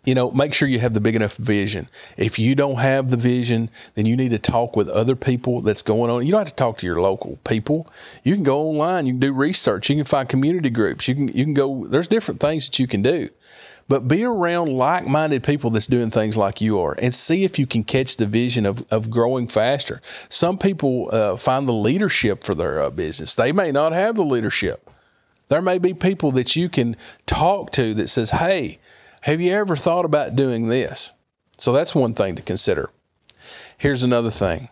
you 0.07 0.15
know, 0.15 0.31
make 0.31 0.53
sure 0.53 0.69
you 0.69 0.79
have 0.79 0.93
the 0.93 1.01
big 1.01 1.17
enough 1.17 1.35
vision. 1.35 1.89
If 2.15 2.39
you 2.39 2.55
don't 2.55 2.77
have 2.77 3.09
the 3.09 3.17
vision, 3.17 3.69
then 3.95 4.05
you 4.05 4.15
need 4.15 4.29
to 4.29 4.39
talk 4.39 4.77
with 4.77 4.87
other 4.87 5.17
people 5.17 5.59
that's 5.59 5.81
going 5.81 6.09
on. 6.09 6.25
You 6.25 6.31
don't 6.31 6.39
have 6.39 6.47
to 6.47 6.55
talk 6.55 6.77
to 6.77 6.85
your 6.85 7.01
local 7.01 7.37
people. 7.43 7.87
You 8.23 8.33
can 8.33 8.45
go 8.45 8.69
online, 8.69 9.05
you 9.05 9.11
can 9.11 9.19
do 9.19 9.33
research, 9.33 9.89
you 9.89 9.97
can 9.97 10.05
find 10.05 10.29
community 10.29 10.69
groups. 10.69 11.09
You 11.09 11.15
can 11.15 11.27
you 11.27 11.43
can 11.43 11.53
go 11.53 11.87
there's 11.87 12.07
different 12.07 12.39
things 12.39 12.69
that 12.69 12.79
you 12.79 12.87
can 12.87 13.01
do. 13.01 13.27
But 13.89 14.07
be 14.07 14.23
around 14.23 14.71
like-minded 14.71 15.43
people 15.43 15.71
that's 15.71 15.87
doing 15.87 16.09
things 16.09 16.37
like 16.37 16.61
you 16.61 16.79
are 16.79 16.95
and 16.97 17.13
see 17.13 17.43
if 17.43 17.59
you 17.59 17.67
can 17.67 17.83
catch 17.83 18.15
the 18.15 18.25
vision 18.25 18.65
of, 18.65 18.85
of 18.91 19.09
growing 19.09 19.49
faster. 19.49 20.01
Some 20.29 20.57
people 20.57 21.09
uh, 21.11 21.35
find 21.35 21.67
the 21.67 21.73
leadership 21.73 22.45
for 22.45 22.55
their 22.55 22.83
uh, 22.83 22.89
business. 22.91 23.33
They 23.33 23.51
may 23.51 23.73
not 23.73 23.91
have 23.91 24.15
the 24.15 24.23
leadership. 24.23 24.89
There 25.49 25.61
may 25.61 25.79
be 25.79 25.93
people 25.93 26.31
that 26.33 26.55
you 26.55 26.69
can 26.69 26.95
talk 27.25 27.71
to 27.73 27.95
that 27.95 28.07
says, 28.07 28.29
"Hey, 28.29 28.79
have 29.21 29.41
you 29.41 29.53
ever 29.53 29.75
thought 29.75 30.05
about 30.05 30.35
doing 30.35 30.67
this? 30.67 31.13
So 31.57 31.73
that's 31.73 31.95
one 31.95 32.13
thing 32.13 32.35
to 32.35 32.41
consider. 32.41 32.89
Here's 33.77 34.03
another 34.03 34.29
thing. 34.29 34.69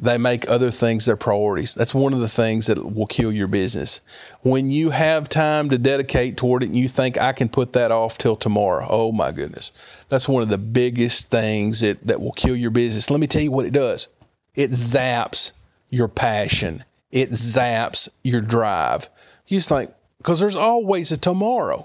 They 0.00 0.16
make 0.16 0.48
other 0.48 0.70
things 0.70 1.06
their 1.06 1.16
priorities. 1.16 1.74
That's 1.74 1.94
one 1.94 2.12
of 2.12 2.20
the 2.20 2.28
things 2.28 2.66
that 2.66 2.78
will 2.78 3.06
kill 3.06 3.32
your 3.32 3.48
business. 3.48 4.00
When 4.42 4.70
you 4.70 4.90
have 4.90 5.28
time 5.28 5.70
to 5.70 5.78
dedicate 5.78 6.36
toward 6.36 6.62
it 6.62 6.66
and 6.66 6.76
you 6.76 6.86
think 6.86 7.18
I 7.18 7.32
can 7.32 7.48
put 7.48 7.72
that 7.72 7.90
off 7.90 8.16
till 8.16 8.36
tomorrow, 8.36 8.86
oh 8.88 9.10
my 9.10 9.32
goodness. 9.32 9.72
That's 10.08 10.28
one 10.28 10.44
of 10.44 10.48
the 10.48 10.58
biggest 10.58 11.30
things 11.30 11.80
that, 11.80 12.06
that 12.06 12.20
will 12.20 12.32
kill 12.32 12.54
your 12.54 12.70
business. 12.70 13.10
Let 13.10 13.18
me 13.18 13.26
tell 13.26 13.42
you 13.42 13.50
what 13.50 13.66
it 13.66 13.72
does. 13.72 14.06
It 14.54 14.70
zaps 14.70 15.50
your 15.90 16.08
passion. 16.08 16.84
It 17.10 17.30
zaps 17.30 18.08
your 18.22 18.40
drive. 18.40 19.10
You 19.48 19.58
just 19.58 19.68
think, 19.68 19.90
because 20.18 20.38
there's 20.38 20.56
always 20.56 21.10
a 21.10 21.16
tomorrow 21.16 21.84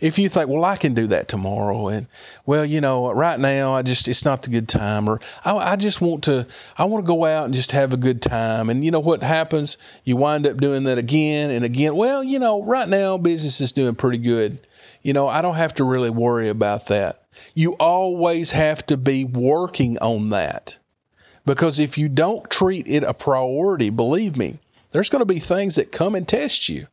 if 0.00 0.18
you 0.18 0.28
think, 0.28 0.48
well, 0.48 0.64
I 0.64 0.76
can 0.76 0.94
do 0.94 1.08
that 1.08 1.28
tomorrow, 1.28 1.88
and 1.88 2.06
well, 2.46 2.64
you 2.64 2.80
know, 2.80 3.12
right 3.12 3.38
now 3.38 3.74
I 3.74 3.82
just 3.82 4.08
it's 4.08 4.24
not 4.24 4.42
the 4.42 4.50
good 4.50 4.68
time, 4.68 5.08
or 5.08 5.20
I, 5.44 5.56
I 5.56 5.76
just 5.76 6.00
want 6.00 6.24
to 6.24 6.46
I 6.76 6.84
want 6.84 7.04
to 7.04 7.08
go 7.08 7.24
out 7.24 7.44
and 7.44 7.54
just 7.54 7.72
have 7.72 7.92
a 7.92 7.98
good 7.98 8.22
time, 8.22 8.70
and 8.70 8.84
you 8.84 8.90
know 8.90 9.00
what 9.00 9.22
happens? 9.22 9.78
You 10.04 10.16
wind 10.16 10.46
up 10.46 10.56
doing 10.56 10.84
that 10.84 10.98
again 10.98 11.50
and 11.50 11.64
again. 11.64 11.94
Well, 11.94 12.24
you 12.24 12.38
know, 12.38 12.62
right 12.62 12.88
now 12.88 13.18
business 13.18 13.60
is 13.60 13.72
doing 13.72 13.94
pretty 13.94 14.18
good. 14.18 14.66
You 15.02 15.12
know, 15.12 15.28
I 15.28 15.42
don't 15.42 15.56
have 15.56 15.74
to 15.74 15.84
really 15.84 16.10
worry 16.10 16.48
about 16.48 16.86
that. 16.88 17.22
You 17.54 17.72
always 17.74 18.50
have 18.50 18.84
to 18.86 18.96
be 18.96 19.24
working 19.24 19.98
on 19.98 20.30
that. 20.30 20.78
Because 21.46 21.78
if 21.78 21.96
you 21.96 22.08
don't 22.08 22.48
treat 22.50 22.86
it 22.86 23.02
a 23.02 23.14
priority, 23.14 23.90
believe 23.90 24.36
me, 24.36 24.58
there's 24.90 25.08
going 25.08 25.20
to 25.20 25.26
be 25.26 25.38
things 25.38 25.76
that 25.76 25.90
come 25.90 26.14
and 26.14 26.28
test 26.28 26.68
you. 26.68 26.86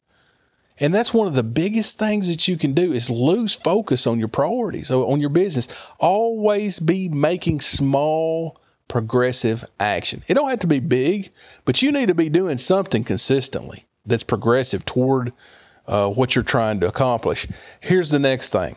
And 0.80 0.94
that's 0.94 1.14
one 1.14 1.28
of 1.28 1.34
the 1.34 1.44
biggest 1.44 1.98
things 1.98 2.28
that 2.28 2.48
you 2.48 2.58
can 2.58 2.74
do 2.74 2.94
is 2.94 3.10
lose 3.10 3.56
focus 3.56 4.08
on 4.08 4.20
your 4.20 4.28
priorities, 4.28 4.92
on 4.92 5.22
your 5.22 5.30
business. 5.32 5.68
Always 6.00 6.80
be 6.80 7.10
making 7.10 7.62
small 7.62 8.60
progressive 8.88 9.66
action. 9.80 10.24
It 10.28 10.36
don't 10.36 10.50
have 10.50 10.60
to 10.60 10.68
be 10.68 10.80
big, 10.80 11.32
but 11.66 11.82
you 11.82 11.92
need 11.92 12.08
to 12.08 12.16
be 12.16 12.30
doing 12.30 12.58
something 12.58 13.04
consistently 13.04 13.86
that's 14.06 14.24
progressive 14.24 14.86
toward 14.86 15.34
uh, 15.88 16.10
what 16.10 16.36
you're 16.36 16.44
trying 16.44 16.82
to 16.82 16.88
accomplish. 16.88 17.48
Here's 17.80 18.10
the 18.10 18.20
next 18.20 18.52
thing 18.52 18.76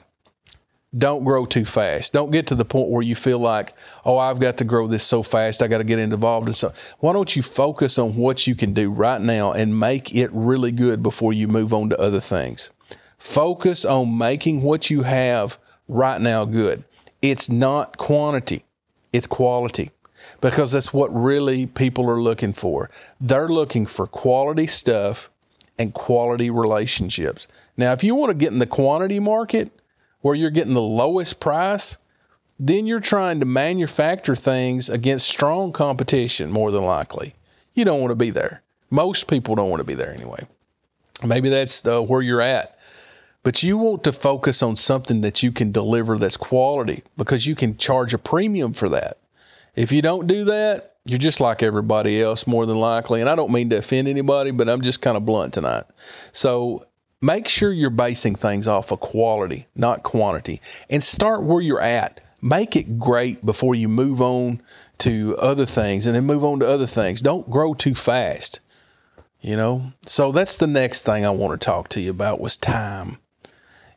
don't 0.97 1.25
grow 1.25 1.45
too 1.45 1.65
fast. 1.65 2.13
Don't 2.13 2.31
get 2.31 2.49
to 2.49 2.55
the 2.55 2.65
point 2.65 2.91
where 2.91 3.03
you 3.03 3.15
feel 3.15 3.39
like, 3.39 3.75
oh, 4.05 4.19
I've 4.19 4.41
got 4.41 4.59
to 4.59 4.65
grow 4.65 4.87
this 4.87 5.05
so 5.05 5.23
fast, 5.23 5.63
I 5.63 5.69
got 5.69 5.79
to 5.79 5.85
get 5.85 5.99
involved 5.99 6.49
in 6.49 6.55
something. 6.55 6.81
Why 6.99 7.13
don't 7.13 7.35
you 7.35 7.43
focus 7.43 7.99
on 7.99 8.17
what 8.17 8.47
you 8.47 8.55
can 8.55 8.75
do 8.75 8.91
right 8.91 9.21
now 9.21 9.53
and 9.53 9.79
make 9.79 10.15
it 10.15 10.31
really 10.33 10.73
good 10.73 11.03
before 11.03 11.33
you 11.33 11.47
move 11.49 11.75
on 11.75 11.91
to 11.91 12.01
other 12.01 12.21
things? 12.21 12.71
Focus 13.19 13.85
on 13.85 14.19
making 14.19 14.63
what 14.63 14.91
you 14.91 15.03
have 15.03 15.59
right 15.89 16.21
now 16.21 16.45
good. 16.45 16.83
It's 17.23 17.49
not 17.49 17.97
quantity, 17.97 18.65
it's 19.13 19.27
quality 19.27 19.91
because 20.41 20.73
that's 20.73 20.93
what 20.93 21.15
really 21.15 21.67
people 21.67 22.09
are 22.11 22.21
looking 22.21 22.53
for. 22.53 22.91
They're 23.21 23.49
looking 23.49 23.87
for 23.87 24.07
quality 24.07 24.67
stuff 24.67 25.31
and 25.79 25.95
quality 25.95 26.51
relationships. 26.51 27.47
Now, 27.77 27.93
if 27.93 28.05
you 28.05 28.15
want 28.15 28.31
to 28.31 28.35
get 28.35 28.53
in 28.53 28.59
the 28.59 28.67
quantity 28.67 29.19
market, 29.21 29.71
where 30.21 30.35
you're 30.35 30.51
getting 30.51 30.75
the 30.75 30.81
lowest 30.81 31.41
price, 31.41 31.97
then 32.59 32.87
you're 32.87 33.01
trying 33.01 33.41
to 33.41 33.47
manufacture 33.47 34.37
things 34.37 34.91
against 34.91 35.29
strong 35.29 35.73
competition, 35.73 36.51
more 36.51 36.71
than 36.71 36.85
likely. 36.85 37.35
You 37.75 37.85
don't 37.85 38.01
want 38.01 38.11
to 38.11 38.17
be 38.17 38.31
there. 38.31 38.63
Most 38.91 39.29
people 39.29 39.55
don't 39.55 39.71
want 39.71 39.81
to 39.81 39.85
be 39.85 39.95
there 39.95 40.13
anyway. 40.13 40.47
Maybe 41.25 41.49
that's 41.49 41.87
uh, 41.87 42.03
where 42.03 42.23
you're 42.23 42.43
at. 42.43 42.79
But 43.43 43.63
you 43.63 43.79
want 43.79 44.05
to 44.05 44.13
focus 44.13 44.63
on 44.63 44.77
something 44.77 45.23
that 45.23 45.43
you 45.43 45.53
can 45.53 45.73
deliver 45.73 46.19
that's 46.19 46.37
quality 46.37 47.03
because 47.17 47.47
you 47.47 47.55
can 47.55 47.79
charge 47.79 48.13
a 48.13 48.19
premium 48.19 48.75
for 48.75 48.91
that. 48.91 49.17
If 49.75 49.93
you 49.93 50.03
don't 50.03 50.27
do 50.27 50.45
that, 50.47 50.97
you're 51.07 51.19
just 51.19 51.41
like 51.41 51.63
everybody 51.63 52.21
else, 52.21 52.47
more 52.47 52.67
than 52.67 52.77
likely. 52.79 53.21
And 53.21 53.31
I 53.31 53.37
don't 53.37 53.53
mean 53.53 53.71
to 53.71 53.79
offend 53.79 54.09
anybody, 54.09 54.51
but 54.51 54.69
I'm 54.69 54.83
just 54.83 55.01
kind 55.01 55.17
of 55.17 55.25
blunt 55.25 55.55
tonight. 55.55 55.85
So 56.33 56.87
make 57.21 57.49
sure 57.49 57.73
you're 57.73 57.91
basing 57.91 58.35
things 58.35 58.67
off 58.67 58.93
of 58.93 59.01
quality, 59.01 59.67
not 59.75 60.03
quantity, 60.03 60.61
and 60.89 61.03
start 61.03 61.43
where 61.43 61.61
you're 61.61 61.81
at. 61.81 62.21
Make 62.43 62.77
it 62.77 62.99
great 62.99 63.45
before 63.45 63.75
you 63.75 63.89
move 63.89 64.23
on 64.23 64.63
to 64.99 65.37
other 65.39 65.67
things 65.67 66.07
and 66.07 66.15
then 66.15 66.25
move 66.25 66.45
on 66.45 66.61
to 66.61 66.69
other 66.69 66.87
things. 66.87 67.21
Don't 67.21 67.49
grow 67.49 67.75
too 67.75 67.95
fast. 67.95 68.61
You 69.43 69.57
know, 69.57 69.93
so 70.07 70.33
that's 70.33 70.59
the 70.59 70.67
next 70.67 71.05
thing 71.05 71.25
I 71.25 71.31
want 71.31 71.59
to 71.59 71.65
talk 71.65 71.89
to 71.91 72.01
you 72.01 72.11
about 72.11 72.41
was 72.41 72.59
time. 72.59 73.17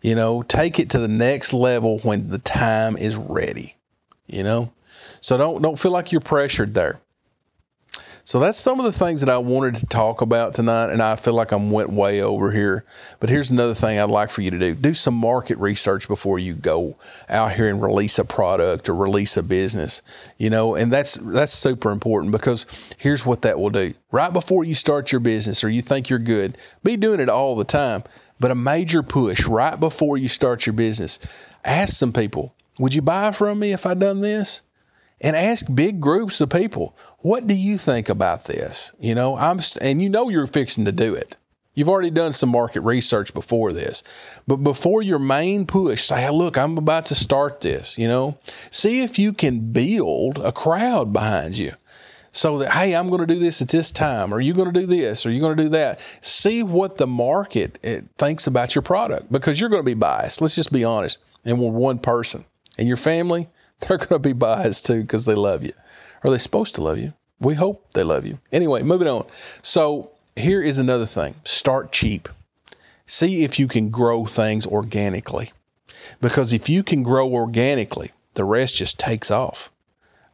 You 0.02 0.16
know, 0.16 0.42
take 0.42 0.80
it 0.80 0.92
to 0.92 1.00
the 1.00 1.10
next 1.10 1.54
level 1.54 2.00
when 2.00 2.30
the 2.30 2.38
time 2.38 2.96
is 2.98 3.18
ready. 3.18 3.76
You 4.26 4.44
know, 4.44 4.72
so 5.20 5.38
don't 5.38 5.62
don't 5.62 5.78
feel 5.80 5.92
like 5.92 6.12
you're 6.12 6.22
pressured 6.22 6.74
there. 6.74 7.02
So 8.26 8.40
that's 8.40 8.58
some 8.58 8.80
of 8.80 8.86
the 8.86 8.94
things 8.94 9.20
that 9.20 9.30
I 9.30 9.40
wanted 9.40 9.76
to 9.76 9.86
talk 9.86 10.22
about 10.22 10.54
tonight, 10.54 10.92
and 10.92 11.02
I 11.02 11.18
feel 11.18 11.34
like 11.34 11.52
I'm 11.52 11.72
went 11.72 11.92
way 11.92 12.22
over 12.22 12.52
here. 12.52 12.86
But 13.20 13.30
here's 13.30 13.52
another 13.52 13.74
thing 13.74 14.00
I'd 14.00 14.10
like 14.10 14.30
for 14.30 14.42
you 14.42 14.52
to 14.52 14.60
do: 14.60 14.76
do 14.76 14.94
some 14.94 15.14
market 15.14 15.58
research 15.58 16.08
before 16.08 16.40
you 16.40 16.54
go 16.54 16.96
out 17.28 17.52
here 17.52 17.68
and 17.68 17.82
release 17.82 18.20
a 18.20 18.26
product 18.26 18.88
or 18.88 18.96
release 18.96 19.36
a 19.36 19.44
business. 19.44 20.02
You 20.38 20.50
know, 20.50 20.76
and 20.76 20.92
that's 20.92 21.16
that's 21.16 21.52
super 21.52 21.92
important 21.92 22.32
because 22.32 22.66
here's 22.98 23.26
what 23.26 23.42
that 23.42 23.60
will 23.60 23.72
do: 23.72 23.94
right 24.10 24.32
before 24.32 24.64
you 24.64 24.74
start 24.74 25.12
your 25.12 25.20
business 25.20 25.66
or 25.66 25.70
you 25.70 25.82
think 25.82 26.10
you're 26.10 26.20
good, 26.20 26.58
be 26.82 26.96
doing 26.96 27.20
it 27.20 27.28
all 27.28 27.58
the 27.58 27.66
time. 27.66 28.04
But 28.40 28.52
a 28.52 28.56
major 28.56 29.04
push 29.04 29.48
right 29.48 29.78
before 29.78 30.18
you 30.18 30.30
start 30.30 30.66
your 30.66 30.74
business, 30.74 31.20
ask 31.64 31.98
some 31.98 32.14
people, 32.14 32.56
would 32.80 32.94
you 32.94 33.02
buy 33.02 33.32
from 33.32 33.60
me 33.60 33.74
if 33.74 33.86
I 33.86 33.96
done 33.96 34.22
this? 34.22 34.62
And 35.22 35.36
ask 35.36 35.66
big 35.74 36.00
groups 36.00 36.42
of 36.42 36.50
people, 36.50 36.96
what 37.20 37.48
do 37.48 37.56
you 37.56 37.78
think 37.78 38.10
about 38.10 38.46
this? 38.46 38.92
You 39.00 39.16
know, 39.16 39.38
I'm 39.38 39.60
and 39.82 40.02
you 40.02 40.10
know 40.10 40.30
you're 40.30 40.48
fixing 40.48 40.86
to 40.86 40.92
do 40.92 41.16
it. 41.16 41.36
You've 41.76 41.90
already 41.90 42.12
done 42.12 42.34
some 42.34 42.50
market 42.50 42.82
research 42.82 43.34
before 43.34 43.72
this. 43.72 44.04
But 44.46 44.58
before 44.58 45.02
your 45.02 45.18
main 45.18 45.66
push, 45.66 46.04
say, 46.04 46.30
look, 46.30 46.58
I'm 46.58 46.78
about 46.78 47.08
to 47.08 47.16
start 47.16 47.62
this, 47.62 47.98
you 47.98 48.08
know. 48.08 48.38
See 48.70 49.02
if 49.02 49.18
you 49.18 49.34
can 49.34 49.72
build 49.72 50.38
a 50.38 50.52
crowd 50.52 51.14
behind 51.14 51.58
you. 51.58 51.74
So 52.32 52.60
that, 52.60 52.72
hey, 52.72 52.96
I'm 52.96 53.10
going 53.10 53.22
to 53.22 53.34
do 53.34 53.40
this 53.40 53.62
at 53.62 53.70
this 53.70 53.92
time. 53.92 54.34
Are 54.34 54.42
you 54.42 54.54
going 54.54 54.72
to 54.72 54.80
do 54.80 54.88
this? 54.88 55.26
Are 55.26 55.32
you 55.32 55.40
going 55.40 55.58
to 55.58 55.64
do 55.64 55.70
that? 55.70 56.00
See 56.22 56.64
what 56.64 56.98
the 56.98 57.08
market 57.08 57.80
eh, 57.84 58.02
thinks 58.18 58.48
about 58.48 58.74
your 58.74 58.82
product 58.82 59.32
because 59.32 59.60
you're 59.60 59.70
going 59.70 59.84
to 59.84 59.86
be 59.86 59.94
biased. 59.94 60.42
Let's 60.42 60.56
just 60.56 60.72
be 60.72 60.84
honest. 60.84 61.20
And 61.46 61.60
we're 61.60 61.72
one 61.72 62.00
person. 62.00 62.44
And 62.78 62.88
your 62.88 62.98
family, 62.98 63.50
they're 63.88 63.98
going 63.98 64.10
to 64.10 64.20
be 64.20 64.34
biased 64.34 64.86
too 64.86 65.02
because 65.02 65.26
they 65.26 65.36
love 65.36 65.64
you. 65.64 65.74
Are 66.24 66.32
they 66.32 66.38
supposed 66.38 66.76
to 66.76 66.84
love 66.84 66.98
you? 66.98 67.14
We 67.40 67.54
hope 67.54 67.92
they 67.92 68.04
love 68.04 68.26
you. 68.26 68.40
Anyway, 68.52 68.84
moving 68.84 69.08
on. 69.08 69.26
So 69.62 70.12
here 70.36 70.62
is 70.62 70.80
another 70.80 71.06
thing 71.06 71.36
start 71.44 71.92
cheap. 71.92 72.30
See 73.06 73.44
if 73.44 73.60
you 73.60 73.68
can 73.68 73.90
grow 73.90 74.26
things 74.26 74.66
organically. 74.66 75.52
Because 76.22 76.54
if 76.54 76.70
you 76.70 76.84
can 76.84 77.04
grow 77.04 77.34
organically, 77.34 78.12
the 78.34 78.44
rest 78.44 78.78
just 78.78 79.00
takes 79.00 79.30
off. 79.30 79.70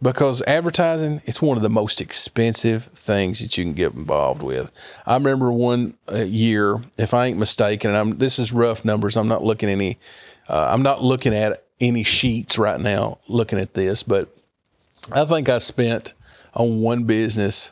Because 0.02 0.42
advertising, 0.42 1.22
it's 1.26 1.42
one 1.42 1.58
of 1.58 1.64
the 1.64 1.70
most 1.70 2.00
expensive 2.00 2.86
things 2.86 3.40
that 3.42 3.58
you 3.58 3.66
can 3.66 3.74
get 3.74 3.94
involved 3.94 4.42
with. 4.42 4.72
I 5.06 5.16
remember 5.16 5.52
one 5.52 5.96
uh, 6.10 6.20
year, 6.20 6.80
if 6.98 7.14
I 7.14 7.26
ain't 7.26 7.38
mistaken, 7.38 7.90
and 7.90 7.98
I'm 7.98 8.18
this 8.18 8.40
is 8.40 8.54
rough 8.54 8.86
numbers. 8.86 9.18
I'm 9.18 9.28
not 9.28 9.44
looking 9.44 9.68
any, 9.68 9.98
uh, 10.48 10.70
I'm 10.72 10.84
not 10.84 11.04
looking 11.04 11.34
at 11.34 11.66
any 11.80 12.04
sheets 12.04 12.58
right 12.58 12.80
now 12.80 13.20
looking 13.28 13.60
at 13.60 13.74
this, 13.74 14.04
but 14.04 14.30
I 15.12 15.26
think 15.26 15.50
I 15.50 15.60
spent 15.60 16.14
on 16.54 16.82
one 16.82 17.06
business, 17.06 17.72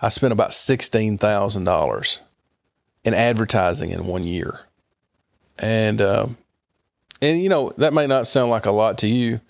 I 0.00 0.10
spent 0.10 0.32
about 0.32 0.50
$16,000 0.50 2.20
in 3.04 3.14
advertising 3.14 3.90
in 3.90 4.06
one 4.06 4.24
year. 4.24 4.60
And, 5.58 6.00
uh, 6.00 6.26
and 7.22 7.42
you 7.42 7.48
know, 7.48 7.72
that 7.78 7.94
may 7.94 8.06
not 8.06 8.26
sound 8.26 8.50
like 8.50 8.66
a 8.66 8.72
lot 8.72 8.98
to 8.98 9.06
you, 9.06 9.40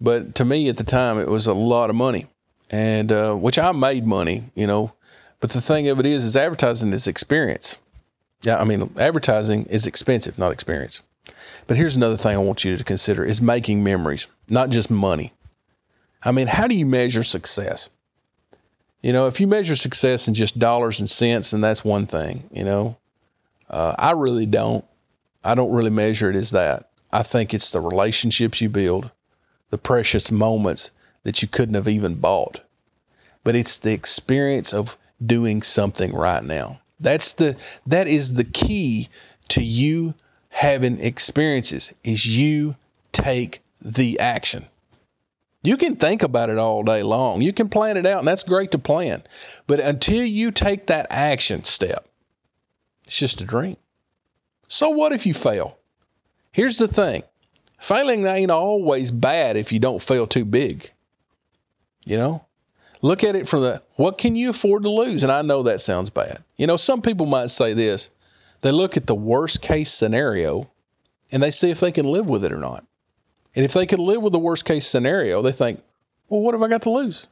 but 0.00 0.36
to 0.36 0.44
me 0.44 0.68
at 0.68 0.76
the 0.76 0.84
time, 0.84 1.18
it 1.18 1.28
was 1.28 1.46
a 1.46 1.54
lot 1.54 1.90
of 1.90 1.96
money. 1.96 2.26
And, 2.70 3.10
uh, 3.12 3.34
which 3.34 3.58
I 3.58 3.72
made 3.72 4.06
money, 4.06 4.44
you 4.54 4.66
know, 4.66 4.92
but 5.40 5.50
the 5.50 5.60
thing 5.60 5.88
of 5.88 5.98
it 5.98 6.06
is, 6.06 6.24
is 6.24 6.36
advertising 6.36 6.92
is 6.92 7.08
experience. 7.08 7.78
Yeah. 8.42 8.58
I 8.58 8.64
mean, 8.64 8.90
advertising 8.98 9.66
is 9.66 9.86
expensive, 9.86 10.38
not 10.38 10.52
experience. 10.52 11.02
But 11.66 11.76
here's 11.76 11.96
another 11.96 12.16
thing 12.16 12.34
I 12.34 12.40
want 12.40 12.64
you 12.64 12.76
to 12.76 12.84
consider 12.84 13.24
is 13.24 13.40
making 13.40 13.82
memories, 13.82 14.28
not 14.48 14.70
just 14.70 14.90
money. 14.90 15.32
I 16.22 16.32
mean, 16.32 16.46
how 16.46 16.66
do 16.66 16.74
you 16.74 16.86
measure 16.86 17.22
success? 17.22 17.88
You 19.02 19.12
know, 19.12 19.26
if 19.26 19.40
you 19.40 19.46
measure 19.46 19.76
success 19.76 20.28
in 20.28 20.34
just 20.34 20.58
dollars 20.58 21.00
and 21.00 21.08
cents, 21.08 21.52
then 21.52 21.62
that's 21.62 21.84
one 21.84 22.06
thing, 22.06 22.48
you 22.52 22.64
know. 22.64 22.96
Uh, 23.68 23.94
I 23.98 24.12
really 24.12 24.46
don't. 24.46 24.84
I 25.42 25.54
don't 25.54 25.72
really 25.72 25.90
measure 25.90 26.28
it 26.28 26.36
as 26.36 26.50
that. 26.50 26.90
I 27.12 27.22
think 27.22 27.54
it's 27.54 27.70
the 27.70 27.80
relationships 27.80 28.60
you 28.60 28.68
build, 28.68 29.10
the 29.70 29.78
precious 29.78 30.30
moments 30.30 30.90
that 31.22 31.40
you 31.40 31.48
couldn't 31.48 31.74
have 31.74 31.88
even 31.88 32.14
bought. 32.16 32.60
But 33.42 33.56
it's 33.56 33.78
the 33.78 33.92
experience 33.92 34.74
of 34.74 34.98
doing 35.24 35.62
something 35.62 36.12
right 36.12 36.44
now. 36.44 36.80
That's 37.00 37.32
the 37.32 37.56
that 37.86 38.06
is 38.06 38.34
the 38.34 38.44
key 38.44 39.08
to 39.48 39.62
you 39.62 40.14
having 40.50 41.00
experiences 41.00 41.94
is 42.04 42.26
you 42.26 42.76
take 43.12 43.62
the 43.80 44.20
action. 44.20 44.66
You 45.62 45.76
can 45.76 45.96
think 45.96 46.22
about 46.22 46.50
it 46.50 46.58
all 46.58 46.82
day 46.82 47.02
long. 47.02 47.40
You 47.40 47.52
can 47.52 47.68
plan 47.68 47.96
it 47.96 48.06
out, 48.06 48.18
and 48.18 48.28
that's 48.28 48.44
great 48.44 48.72
to 48.72 48.78
plan. 48.78 49.22
But 49.66 49.80
until 49.80 50.24
you 50.24 50.50
take 50.50 50.86
that 50.86 51.06
action 51.10 51.64
step, 51.64 52.06
it's 53.04 53.18
just 53.18 53.40
a 53.40 53.44
dream. 53.44 53.76
So 54.68 54.90
what 54.90 55.12
if 55.12 55.26
you 55.26 55.34
fail? 55.34 55.76
Here's 56.52 56.78
the 56.78 56.88
thing 56.88 57.22
failing 57.78 58.26
ain't 58.26 58.50
always 58.50 59.10
bad 59.10 59.56
if 59.56 59.72
you 59.72 59.78
don't 59.78 60.02
fail 60.02 60.26
too 60.26 60.44
big. 60.44 60.90
You 62.06 62.16
know? 62.16 62.44
Look 63.02 63.24
at 63.24 63.36
it 63.36 63.48
from 63.48 63.62
the 63.62 63.82
what 63.96 64.18
can 64.18 64.36
you 64.36 64.50
afford 64.50 64.82
to 64.82 64.90
lose? 64.90 65.22
And 65.22 65.32
I 65.32 65.42
know 65.42 65.64
that 65.64 65.80
sounds 65.80 66.10
bad. 66.10 66.42
You 66.56 66.66
know, 66.66 66.76
some 66.76 67.02
people 67.02 67.26
might 67.26 67.50
say 67.50 67.72
this 67.72 68.10
they 68.60 68.72
look 68.72 68.96
at 68.96 69.06
the 69.06 69.14
worst 69.14 69.62
case 69.62 69.92
scenario 69.92 70.70
and 71.32 71.42
they 71.42 71.50
see 71.50 71.70
if 71.70 71.80
they 71.80 71.92
can 71.92 72.06
live 72.06 72.28
with 72.28 72.44
it 72.44 72.52
or 72.52 72.58
not. 72.58 72.84
And 73.54 73.64
if 73.64 73.72
they 73.72 73.86
can 73.86 74.00
live 74.00 74.22
with 74.22 74.32
the 74.32 74.38
worst 74.38 74.64
case 74.64 74.86
scenario, 74.86 75.42
they 75.42 75.52
think, 75.52 75.82
well, 76.28 76.40
what 76.40 76.54
have 76.54 76.62
I 76.62 76.68
got 76.68 76.82
to 76.82 76.90
lose? 76.90 77.26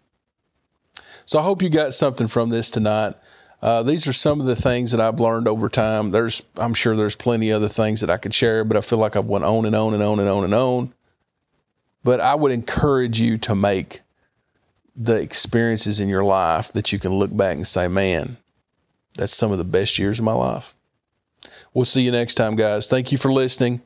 So 1.26 1.38
I 1.38 1.42
hope 1.42 1.62
you 1.62 1.70
got 1.70 1.94
something 1.94 2.26
from 2.26 2.49
this 2.49 2.70
tonight. 2.70 3.14
Uh, 3.61 3.82
these 3.82 4.06
are 4.08 4.12
some 4.12 4.40
of 4.40 4.47
the 4.47 4.56
things 4.56 4.92
that 4.92 5.00
I've 5.00 5.20
learned 5.20 5.49
over 5.49 5.68
time. 5.68 6.11
There's, 6.11 6.44
I'm 6.56 6.75
sure 6.75 6.97
there's 6.97 7.16
plenty 7.16 7.52
other 7.52 7.68
things 7.68 8.00
that 8.00 8.11
I 8.11 8.16
could 8.16 8.32
share, 8.32 8.64
but 8.64 8.76
I 8.76 8.80
feel 8.80 8.99
like 8.99 9.16
I've 9.16 9.26
went 9.26 9.44
on 9.44 9.66
and 9.66 9.75
on 9.75 9.94
and 9.94 10.02
on 10.02 10.20
and 10.20 10.28
on 10.28 10.44
and 10.44 10.54
on. 10.54 10.94
But 12.04 12.20
I 12.20 12.35
would 12.35 12.52
encourage 12.52 13.20
you 13.20 13.38
to 13.38 13.54
make 13.54 14.00
the 14.97 15.16
experiences 15.16 16.00
in 16.00 16.08
your 16.08 16.25
life 16.25 16.73
that 16.73 16.92
you 16.92 16.99
can 16.99 17.12
look 17.12 17.37
back 17.37 17.56
and 17.56 17.66
say, 17.66 17.88
man, 17.88 18.37
that's 19.14 19.35
some 19.35 19.52
of 19.52 19.58
the 19.58 19.64
best 19.64 19.99
years 19.99 20.18
of 20.18 20.25
my 20.25 20.32
life. 20.32 20.75
We'll 21.75 21.84
see 21.84 22.02
you 22.02 22.10
next 22.10 22.34
time, 22.37 22.56
guys. 22.56 22.88
Thank 22.88 23.12
you 23.12 23.18
for 23.18 23.32
listening 23.32 23.82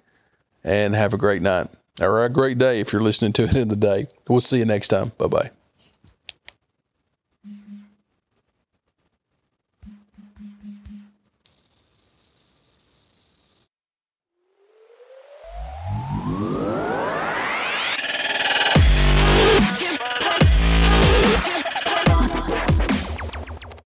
and 0.65 0.95
have 0.95 1.15
a 1.15 1.19
great 1.19 1.43
night 1.43 1.69
or 2.01 2.25
a 2.25 2.29
great 2.29 2.59
day 2.59 2.81
if 2.81 2.93
you're 2.93 3.03
listening 3.03 3.33
to 3.35 3.45
it 3.45 3.57
in 3.57 3.69
the 3.69 3.77
day. 3.77 4.07
We'll 4.29 4.41
see 4.41 4.59
you 4.59 4.65
next 4.65 4.89
time. 4.89 5.12
Bye 5.19 5.27
bye. 5.27 5.51